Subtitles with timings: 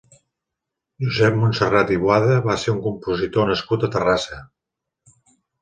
[1.07, 4.43] Josep Montserrat i Boada va ser un compositor nascut a Terrassa.